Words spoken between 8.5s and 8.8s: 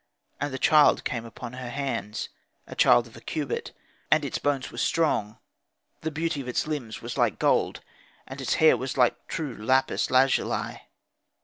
hair